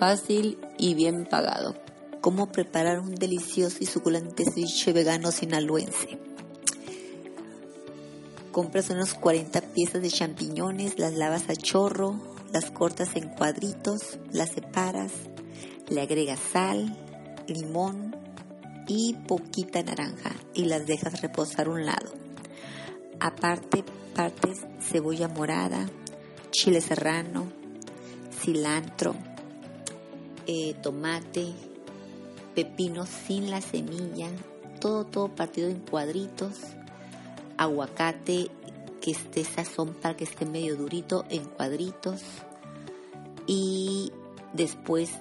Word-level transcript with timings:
Fácil 0.00 0.56
y 0.78 0.94
bien 0.94 1.26
pagado. 1.26 1.74
Cómo 2.22 2.50
preparar 2.50 3.00
un 3.00 3.14
delicioso 3.14 3.76
y 3.80 3.84
suculente 3.84 4.44
ceviche 4.50 4.94
vegano 4.94 5.30
sinaloense. 5.30 6.18
Compras 8.50 8.88
unos 8.88 9.12
40 9.12 9.60
piezas 9.60 10.00
de 10.00 10.08
champiñones, 10.08 10.98
las 10.98 11.12
lavas 11.12 11.50
a 11.50 11.54
chorro, 11.54 12.18
las 12.50 12.70
cortas 12.70 13.14
en 13.14 13.28
cuadritos, 13.28 14.18
las 14.32 14.52
separas, 14.52 15.12
le 15.90 16.00
agregas 16.00 16.40
sal, 16.50 16.96
limón 17.46 18.16
y 18.88 19.16
poquita 19.28 19.82
naranja 19.82 20.34
y 20.54 20.64
las 20.64 20.86
dejas 20.86 21.20
reposar 21.20 21.68
un 21.68 21.84
lado. 21.84 22.10
Aparte 23.20 23.84
partes 24.14 24.60
cebolla 24.80 25.28
morada, 25.28 25.90
chile 26.52 26.80
serrano, 26.80 27.52
cilantro, 28.40 29.14
eh, 30.52 30.74
tomate, 30.82 31.46
pepino 32.56 33.06
sin 33.06 33.52
la 33.52 33.60
semilla, 33.60 34.28
todo, 34.80 35.06
todo 35.06 35.28
partido 35.28 35.68
en 35.68 35.78
cuadritos, 35.78 36.58
aguacate 37.56 38.50
que 39.00 39.12
esté 39.12 39.44
sazón 39.44 39.94
para 39.94 40.16
que 40.16 40.24
esté 40.24 40.46
medio 40.46 40.74
durito 40.74 41.24
en 41.30 41.44
cuadritos 41.44 42.22
y 43.46 44.10
después 44.52 45.12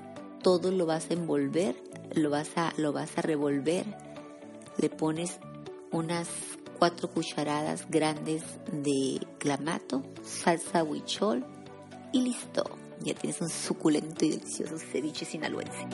todo 0.41 0.71
lo 0.71 0.87
vas 0.87 1.11
a 1.11 1.13
envolver, 1.13 1.75
lo 2.15 2.31
vas 2.31 2.49
a, 2.55 2.73
lo 2.77 2.91
vas 2.91 3.15
a 3.15 3.21
revolver, 3.21 3.85
le 4.79 4.89
pones 4.89 5.37
unas 5.91 6.27
cuatro 6.79 7.07
cucharadas 7.11 7.85
grandes 7.87 8.41
de 8.71 9.19
clamato, 9.37 10.01
salsa 10.23 10.83
huichol 10.83 11.45
y 12.13 12.21
listo 12.21 12.78
ya 13.01 13.13
tienes 13.13 13.41
un 13.41 13.49
suculento 13.49 14.25
y 14.25 14.31
delicioso 14.31 14.77
ceviche 14.77 15.25
sinaloense. 15.25 15.87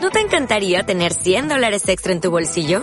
¿No 0.00 0.10
te 0.10 0.20
encantaría 0.20 0.84
tener 0.84 1.12
100 1.12 1.48
dólares 1.48 1.88
extra 1.88 2.12
en 2.12 2.20
tu 2.20 2.30
bolsillo? 2.30 2.82